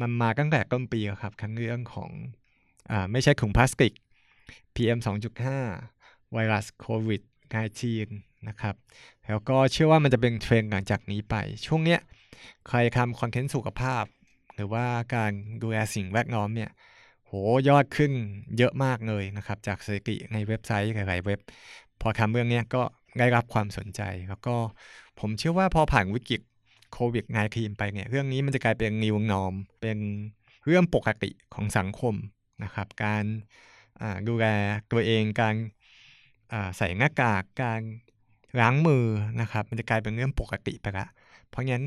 [0.00, 2.10] มันมาตั้งแต่ต้นปีครับทั้งเรื่องของ
[2.90, 3.92] อ่าไม่ใช่ถุงพลาสติก
[4.74, 4.98] PM
[5.64, 7.22] 2.5 ไวรัสโควิด
[7.84, 8.74] 19 นะครับ
[9.26, 11.34] แล้วก็เชื่อว่ามันจะเป็นเทรนด์หลังจากนี้ไป
[11.66, 12.00] ช่วงเนี้ย
[12.68, 14.04] ใครทำคอนเทนต์สุขภาพ
[14.54, 16.70] หรือว่าการดูแลสิ่งแวดล้อมเนี่ย
[17.26, 17.32] โห
[17.68, 18.12] ยอดขึ้น
[18.58, 21.40] เยอะมากเลยนะครับ จากสถิติในเว็บไซต์หลายๆเว็บ
[22.00, 22.82] พอทำเรื่องนี้ก็
[23.18, 24.56] ได้รับความสนใจ แล้วก็
[25.20, 26.40] ผมเชื่อว่าพอผ่านวิกฤต
[26.92, 29.98] โควิด -19 ไปเนี่ยเรื่องนี้มันจะกลายเป็นนิวนอมเป็น
[30.66, 32.14] เรื่องปกติของสังคม
[32.64, 33.24] นะครับ การ
[34.28, 34.46] ดูแล
[34.92, 35.54] ตัวเองการ
[36.76, 37.80] ใส่หน้ากากการ
[38.60, 39.04] ล้างมือ
[39.40, 41.06] นะครับ มันจะกลายเป็นเรื่องปกติไปละ
[41.48, 41.84] เพราะงั้น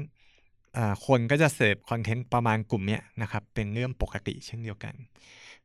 [1.08, 4.96] คนก็จะเสพคอนเทนต์ประมาณกลุ่มนี้นะครับ เป็นเรื่องปกติเช่นเดียวกัน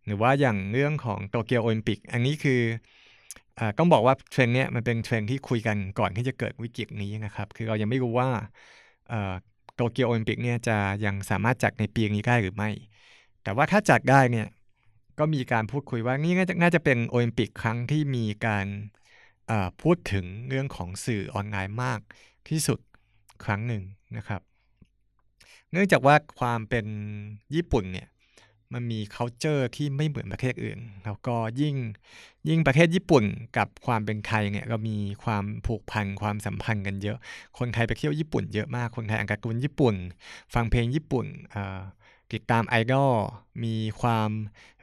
[0.04, 2.60] หรือว่าอย่างเรื่องของโตเกียวโอลิมปิก อันนี้คื
[3.58, 8.28] อต้องบอกว่าเทรนด์เนี้ยมันเป็นเทรนด์ที่คุยกันก่อนที่จะเกิดวิกฤตนี้นะครับ คือเรายังไม่รู้ว่า
[9.74, 12.70] โตเกียวโอลิมปิกเนี่ยจะยังสามารถจัดในปีนี้ได้หรือไม่
[13.42, 14.46] แต่ว่าถ้าจัดได้เนี่ย
[15.18, 18.66] ก็มีการพูดคุยว่านี่น่าจะเป็นโอลิมปิกครั้งที่มีการ
[19.82, 22.00] พูดถึงเรื่องของสื่อออนไลน์มาก
[22.48, 22.78] ที่สุด
[23.44, 23.82] ครั้งหนึ่ง
[24.16, 24.40] นะครับ
[25.72, 26.86] เนื่องจากว่าความเป็น
[27.54, 28.08] ญี่ปุ่นเนี่ย
[28.72, 31.74] มันมี culture ที่ไม่เหมือนประเทศอื่น แล้วก็ยิ่ง
[32.48, 33.24] ยิ่งประเทศญี่ปุ่น
[33.56, 37.18] กับความเป็นไทยเนี่ยก็มีความผูกพันความสัมพันธ์กันเยอะ
[37.58, 39.94] คนไทยไปเที่ยวญี่ปุ่นเยอะมาก คนไทยอ่านการ์ตูนญี่ปุ่น
[40.54, 41.26] ฟังเพลงญี่ปุ่น
[42.32, 43.12] ติดตามไอดอล
[43.64, 44.30] มีความ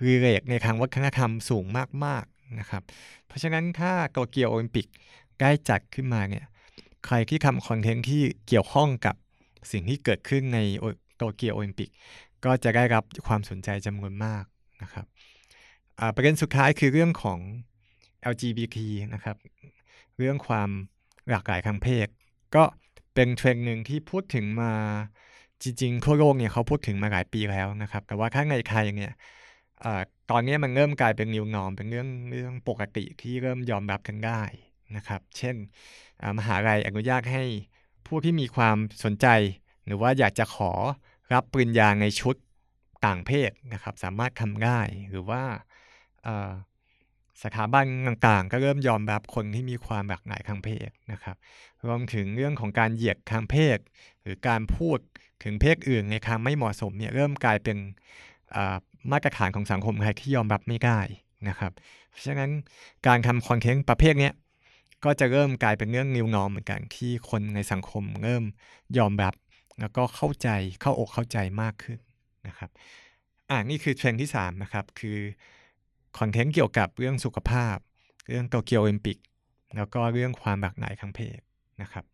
[0.05, 1.65] relate ในทางวัฒนธรรมสูง
[2.05, 2.83] มากๆนะครับ
[3.27, 4.87] เพราะฉะนั้นถ้าโตเกียวโอลิมปิก
[5.39, 6.45] ได้จัดขึ้นมาเนี่ย
[7.05, 9.15] ใครที่ทำคอนเทนต์ที่เกี่ยวข้องกับ
[9.71, 10.59] สิ่งที่เกิดขึ้นใน
[11.17, 11.89] โตเกียวโอลิมปิก
[12.45, 14.43] ก็จะได้รับความสนใจจำนวนมาก
[14.81, 15.05] นะครับ
[16.15, 17.39] ประเด็นสุดท้ายคือเรื่องของ
[18.31, 18.77] LGBT
[19.13, 19.37] นะครับ
[20.17, 20.69] เรื่องความ
[21.29, 22.07] หลากหลายทางเพศ
[22.55, 22.63] ก็
[23.15, 24.71] เป็นเทรนด์หนึ่งที่พูดถึงมา
[25.63, 29.11] จริงๆทั่วโลกเนี่ยเขาพูดถึงมาหลายปีแล้วนะครับ แต่ว่าข้างในไทยเนี่ย
[29.83, 29.85] อ
[30.31, 34.41] ตอนนี้มันเริ่มกลายเป็นนิวนอมเป็นเรื่องเรื่องปกติที่เริ่มยอมรับกันได้
[34.95, 35.55] นะครับ เช่น
[36.37, 37.43] มหาลัยอนุญาตให้
[38.09, 39.27] ผู้ที่มีความสนใจ
[39.85, 40.71] หรือว่าอยากจะขอ
[41.33, 42.35] รับปริญญาในชุด
[43.05, 45.43] ต่างเพศนะครับ สามารถทำได้ หรือว่า
[47.43, 51.35] สถาบันต่างๆ ก็เริ่มยอมรับคนที่มีความหลากหลายทางเพศนะครับ
[51.85, 53.77] รวมถึงเรื่องของการเหยียดทางเพศ
[54.21, 54.99] หรือการพูด
[55.43, 57.77] ถึงเพศอื่นในทางไม่เหมาะสมเนี่ยเริ่มกลายเป็น
[59.11, 60.99] มาตรฐานของสังคมไทยที่ยอมรับไม่ได้
[61.47, 61.71] นะครับ
[62.09, 62.51] เพราะฉะนั้น
[63.07, 64.29] การทำคอนเทนต์ประเภทนี้
[65.03, 68.43] ก็จะเริ่มกลายเป็นเรื่องนิวนอมเหมือนกันที่คนในสังคมเริ่ม
[68.97, 69.33] ยอมรับ
[69.79, 70.49] แล้วก็เข้าใจ
[70.81, 71.99] เข้าอกเข้าใจมากขึ้น
[72.47, 72.69] นะครับ
[73.49, 75.17] อ่านี่คือเทรนด์ที่3นะครับคือ
[76.19, 77.77] คอนเทนต์เกี่ยวกับเรื่องสุขภาพ
[78.27, 79.17] เรื่องโตเกียวโอลิมปิก
[79.75, 81.39] แล้วก็เรื่องความหลากหลายทางเพศ
[81.81, 82.05] นะครับ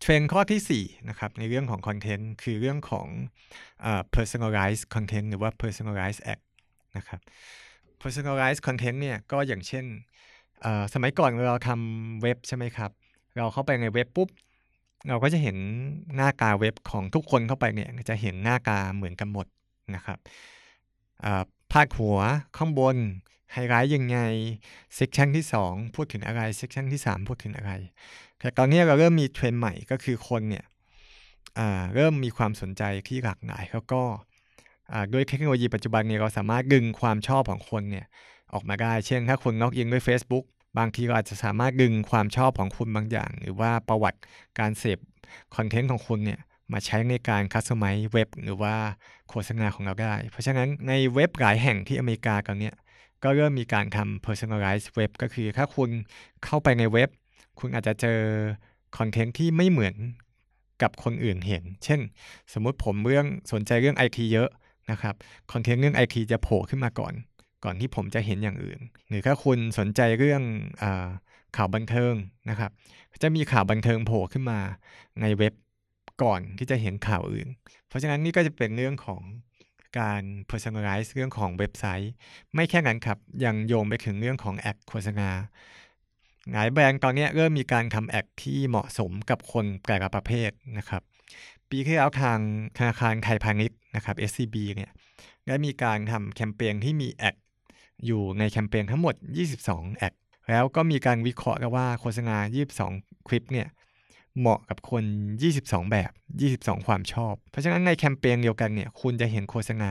[0.00, 3.06] เทรนด์ข้อที่4นะครับในเรื่องของคอนเทนต์คือเรื่องของ
[3.90, 6.44] uh, personalized content หรือว่า personalized ads
[6.96, 7.20] นะครับ
[8.02, 9.84] personalized content เนี่ยก็อย่างเช่น
[10.94, 12.90] สมัยก่อนเราทำเว็บใช่ไหมครับ
[13.36, 14.28] เราเข้าไปในเว็บปุ๊บ
[15.08, 15.56] เราก็จะเห็น
[16.16, 19.46] หน้าตาเว็บของทุกคนเข้าไปเนี่ยจะเห็นหน้าตาเหมือนกันหมด
[19.94, 20.18] นะครับ
[21.70, 22.18] พาดหัว
[22.56, 22.96] ข้างบน
[23.52, 24.18] ไฮไลท์ยังไง
[24.94, 27.72] section ที่ 2 พูดถึงอะไร section ที่ 3 พูดถึงอะไร
[28.38, 30.64] แต่ตอนนี้เราเริ่มมีเทรนด์ใหม่ก็คือคนเนี่ย
[31.94, 34.02] เริ่มมีความสนใจที่หลากหลายแล้วก็
[35.12, 38.06] ด้วยเทคโนโลยีปัจจุบันเนี่ยเราสามารถดึงความชอบของคนเนี่ย
[38.52, 40.44] ออกมาได้ เช่น ถ้าคนล็อกอินด้วย Facebook
[40.78, 44.20] บางทีเราอาจจะสามารถดึงความชอบของคุณบางอย่าง หรือว่าประวัติ
[44.58, 44.98] การเสพ
[45.56, 46.40] คอนเทนต์ของคุณเนี่ย
[46.72, 48.74] มาใช้ในการ customize เว็บหรือว่า
[49.28, 52.70] โฆษณาของเราได้ เพราะฉะนั้นในเว็บหลายแห่งที่อเมริกาตอนนี้
[53.22, 55.90] ก็เริ่มมีการทำ personalized web ก็คือถ้าคุณ
[56.44, 57.08] เข้าไปในเว็บ
[57.60, 58.18] คุณอาจจะเจอ
[58.98, 59.94] คอนเทนต์ที่ไม่เหมือน
[60.82, 62.00] กับคนอื่นเห็น เช่น
[62.52, 64.48] สมมุติผมเรื่องสนใจเรื่องไอทีเยอะ
[64.90, 65.14] นะครับ
[65.52, 67.14] คอนเทนต์เรื่องไอทีจะโผล่ขึ้นมาก่อน
[67.64, 70.42] ก่อนที่ผมจะเห็นอย่างอื่น หรือถ้าคุณสนใจเรื่อง
[70.82, 70.84] อ
[71.56, 72.14] ข่าวบันเทิง
[72.50, 72.70] นะครับ
[73.22, 74.60] จะมีข่าวบันเทิงโผล่ขึ้นมา
[75.20, 75.54] ในเว็บ
[76.22, 77.48] ก่อนที่จะเห็นข่าวอื่น
[77.88, 79.22] เพราะฉะนั้นนี่ก็จะเป็นเรื่องของ
[79.98, 82.12] การ personalize เรื่องของเว็บไซต์
[82.54, 85.30] ไม่แค่นั้นครับ ยังโยงไปถึงเรื่องของแอดโฆษณา
[86.52, 91.02] หลายแบรนด์ตอนนี้เริ่มมีการทำแอดที่เหมาะสมกับคนแต่ละประเภทนะครับ
[91.70, 92.38] ปีที่แล้วทาง
[92.78, 94.90] ธนาคารไทยพาณิชย์นะครับ SCB เนี่ย
[95.46, 97.34] ได้มีการทำแคมเปญที่มีแอด
[98.06, 99.14] อยู่ในแคมเปญทั้งหมด
[99.56, 100.12] 22 แอด
[100.48, 102.36] แล้วก็มีการวิเคราะห์กันว่าโฆษณา
[102.82, 103.68] 22 คลิปเนี่ย
[104.38, 105.04] เหมาะกับคน
[105.46, 106.10] 22 แบบ
[106.48, 109.90] 22 ความชอบ เพราะฉะนั้นในแคมเปญเดียวกันเนี่ย คุณจะเห็นโฆษณา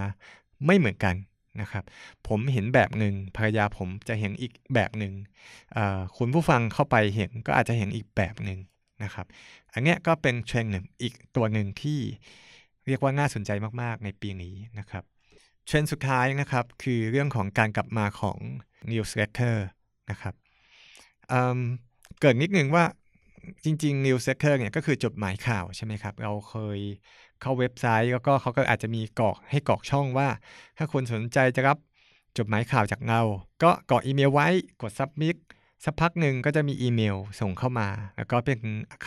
[0.66, 1.16] ไม่เหมือนกัน
[1.62, 1.84] นะครับ
[2.28, 5.14] ผมเห็นแบบหนึ่งภรรยาผมจะเห็นอีกแบบหนึ่ง
[6.18, 8.60] คุณผู้ฟังเข้าไปเห็นก็อาจจะเห็นอีกแบบหนึ่ง
[9.04, 9.26] นะครับ
[9.74, 12.00] อันนี้ก็เป็นเทรนด์หนึ่งอีกตัวหนึ่งที่
[12.88, 15.04] เรียกว่าน่าสนใจมากๆในปีนี้นะครับ
[15.66, 18.38] เทรนด์สุดท้ายนะครับคือเรื่องของการกลับมาของ
[18.92, 19.56] newsletter
[20.10, 20.34] นะครับ
[22.22, 22.86] เกริ่นนิดนึงว่า
[23.64, 26.80] จริงๆ newsletter เนี่ยก็คือจดหมายข่าวใช่ไหมครับ เราเคย
[27.42, 30.28] เข้าเว็บไซต์ แล้วก็เขาก็อาจจะมีกรอกให้กรอกช่องว่า
[30.78, 31.78] ถ้าคุณสนใจจะรับ
[32.38, 33.22] จดหมายข่าวจากเรา
[33.64, 34.48] ก็กรอกอีเมลไว้
[34.82, 35.36] กด submit
[35.86, 38.60] สักพักหนึ่งก็จะมีอีเมลส่งเข้ามา แล้วก็เป็น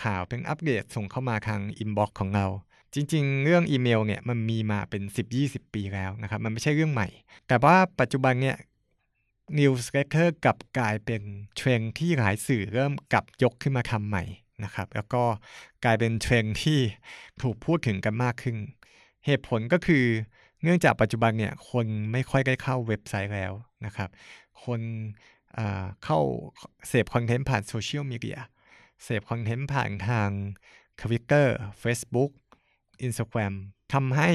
[0.03, 2.47] ข่าวเป็นอัปเดตส่งเข้ามาทางอินบ็อกซ์ของเรา
[2.94, 5.03] จริง ๆ เรื่องอีเมลเนี่ยมันมีมาเป็น
[5.38, 7.09] 10-20 ปีแล้วนะครับมันไม่ใช่เรื่องใหม่
[7.48, 8.57] แต่ว่าปัจจุบันเนี่ย
[9.59, 11.22] newsletter กลับกลายเป็น
[11.57, 14.24] เทรนด์ที่หลายสื่อเริ่มกลับยกขึ้นมาทำใหม่
[14.64, 15.22] นะครับ แล้วก็
[15.85, 16.79] กลายเป็นเทรนด์ที่
[17.42, 18.57] ถูกพูดถึงกันมากขึ้น
[19.27, 20.05] เหตุผลก็คือ
[20.62, 23.53] เนื่องจากปัจจุบันเนี่ยคนไม่ค่อยได้เข้าเว็บไซต์แล้ว
[23.87, 24.09] นะครับ
[24.64, 24.81] คน
[26.05, 26.18] เข้า
[26.88, 28.38] เสพคอนเทนต์ผ่านโซเชียลมีเดีย
[29.05, 30.31] เสพคอนเทนต์ผ่านทาง
[31.01, 31.18] ทวิ
[33.02, 33.54] อินสตาแกรม
[33.94, 34.30] ทำให้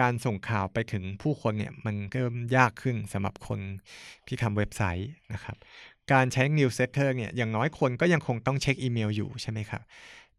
[0.00, 3.60] การส่งข่าวไปถึงผู้คนเนี่ยมันเริ่มยากขึ้นสำหรับคน
[4.26, 5.56] ที่ทำเว็บไซต์นะครับ
[6.12, 9.82] การใช้ newsletter เนี่ยอย่างน้อยคนก็ยังคงต้องเช็คอีเมลอยู่ใช่ไหมครับ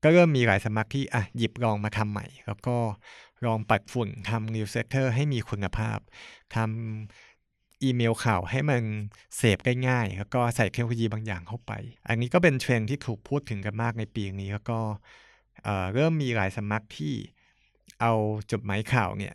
[0.04, 2.78] ก็เริ่มมีหลายสำนักที่อะหยิบลองมาทำใหม่ แล้วก็
[3.46, 5.98] ลองปัดฝุ่นทำ newsletter ให้มีคุณภาพ
[6.56, 8.82] ทำอีเมลข่าวให้มัน
[9.38, 11.72] เสพได้ง่าย แล้วก็ใส่เทคโนโลยีบางอย่างเข้าไป
[12.08, 14.80] อันนี้ก็เป็นเทรนที่ถูกพูดถึงกันมากในปีนี้ แล้วก็
[15.94, 17.14] เริ่มมีหลายสมัครที่
[18.02, 18.14] เอา
[18.52, 19.34] จดหมายข่าวเนี่ย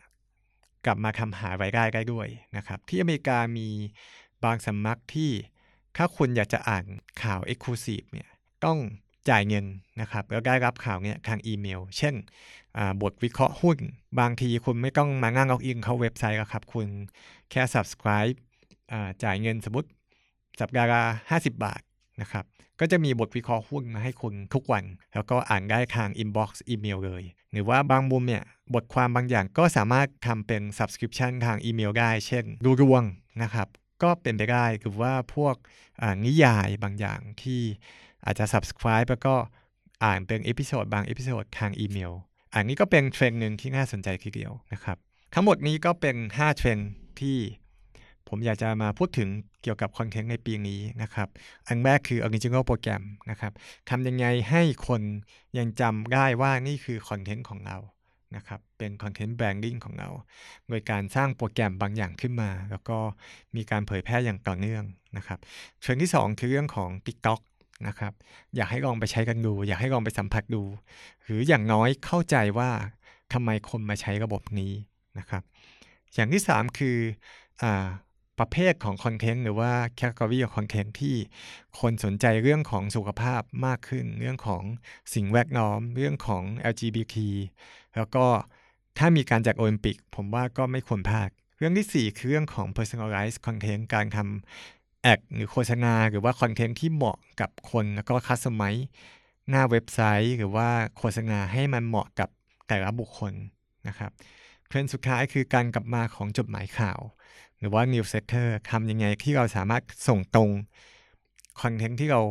[0.87, 3.69] กลับมาทำหารายได้ได้ด้วยนะครับ ที่อเมริกามี
[4.45, 5.31] บางสำนักที่
[5.97, 6.85] ถ้าคุณอยากจะอ่าน
[7.23, 8.29] ข่าว Exclusive เนี่ย
[8.65, 8.79] ต้อง
[9.31, 9.65] จ่ายเงิน
[10.01, 12.15] นะครับแล้วได้รับข่าวเนี่ยทางอีเมล เช่น
[13.03, 13.79] บทวิเคราะห์หุ้น
[14.21, 16.87] บางทีคุณไม่ต้องมานั่งล็อกอินเข้าเว็บไซต์ครับ คุณ
[17.51, 18.37] แค่ subscribe
[19.23, 19.89] จ่ายเงินสมมติ
[20.61, 21.83] สัปดาห์ละ50 บาท
[22.21, 22.45] นะครับ
[22.81, 28.43] ก็จะมีบทวิเคราะห์หุ้นมาให้คุณทุกวัน แล้วก็อ่านได้ทาง inbox อีเมลเลย หรือว่าบางมุมเนี่ย
[28.75, 33.03] บทความบางอย่างก็สามารถทำเป็น Subscription ทางอีเมลได้ เช่น ดูดวง
[33.43, 33.69] นะครับ
[34.03, 35.55] ก็เป็นไปได้คือว่าพวก
[36.27, 37.61] นิยายบางอย่างที่
[38.25, 39.35] อาจจะ Subscribe แล้วก็
[40.05, 42.13] อ่านเป็น episode บาง episode ทางอีเมล
[42.55, 44.97] อันนี้ก็เป็นเทรนด์หนึ่งที่น่าสนใจทีเดียวนะครับ
[45.35, 46.91] ทั้งหมดนี้ก็เป็น 5 เทรนด์
[47.21, 47.39] ที่
[48.29, 49.29] ผมอยากจะมาพูดถึง
[49.63, 51.29] เกี่ยวกับคอนเทนต์ในปีนี้นะครับ
[51.67, 53.53] อันแรกคือ Original Program นะครับ
[53.91, 55.03] ทำยังไงให้คน
[55.59, 57.79] ยังจำได้ว่านี่คือคอนเทนต์ของเรา
[58.37, 60.09] นะครับเป็น content branding ของเรา
[60.69, 62.99] โดยการสร้างโปรแกรมบางอย่างขึ้นมา แล้วก็
[63.57, 64.85] มีการเผยแพร่อย่างต่อเนื่อง
[65.17, 65.39] นะครับ
[65.81, 67.41] เทรนที่ 2 คือเรื่องของ TikTok
[67.89, 68.13] นะครับ
[68.57, 70.63] อยากให้ลองไปใช้กันดู อยากให้ลองไปสัมผัสดู
[71.25, 72.71] หรืออย่างน้อยเข้าใจว่า
[73.33, 74.73] ทำไมคนมาใช้ระบบนี้
[75.19, 75.43] นะครับ
[76.15, 76.97] อย่างที่ 3 คือ
[77.63, 77.65] อ
[78.41, 81.15] ประเภทของคอนเทนต์หรือว่าแคตตากรีของคอนเทนต์ที่
[81.81, 84.63] คนสนใจเรื่องของสุขภาพมากขึ้น เรื่องของ
[85.15, 87.17] สิ่งแวดล้อม เรื่องของ LGBT
[87.97, 88.27] แล้วก็
[88.99, 98.87] ถ้ามีการจัดโอลิมปิก ผมว่าก็ไม่ควรพลาดเรื่องที่ 4 คือเรื่องของ personalized content การทำ ad หรือโฆษณา หรือว่าคอนเทนต์ที่เหมาะกับคนแล้วก็ customize
[99.49, 102.29] หน้าเว็บไซต์ หรือว่าโฆษณาให้มันเหมาะกับ
[102.69, 103.33] แต่ละบุคคล
[103.89, 104.11] นะครับ
[104.71, 107.01] เทรนด์สุดท้ายคือการกลับมาของจดหมายข่าว
[107.59, 110.51] หรือว่า newsletter ทำยังไงที่เราสามารถส่งตรง
[111.61, 112.23] คอนเทนต์ที่เรา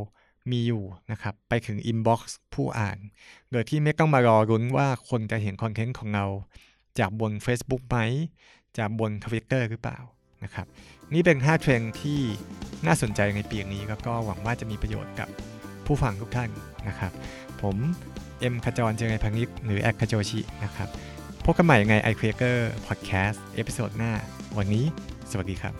[0.52, 2.22] มีอยู่นะครับ ไปถึง inbox
[2.54, 2.98] ผู้อ่าน
[3.52, 6.26] โดยที่ไม่ต้องมารอลุ้นว่าคนจะเห็นคอนเทนต์ของเรา
[7.00, 7.98] จากบน Facebook ไหม
[8.78, 10.00] จากบน Twitter หรือเปล่า
[10.44, 10.68] นะครับ
[11.14, 12.20] นี่เป็น 5 เทรนด์ที่
[12.86, 15.30] น่าสนใจในปีนี้แล้วก็หวังว่าจะมีประโยชน์กับ
[15.86, 16.50] ผู้ฟังทุกท่าน
[16.88, 17.12] นะครับ
[17.62, 17.76] ผม
[18.54, 20.90] M ขจรเจริญพังนิชหรือแอคคาโจชินะครับ
[21.52, 22.58] พบกันใหม่ใน iCreator
[22.88, 24.12] Podcast episode หน้า
[24.58, 24.86] วันนี้
[25.32, 25.74] สวัสดีครับ